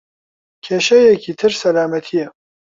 [0.65, 2.27] کێشەیەکی تر سەلامەتییە.